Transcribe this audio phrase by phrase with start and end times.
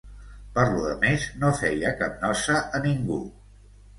[0.53, 3.21] Per lo demés, no feia cap nosa a ningú.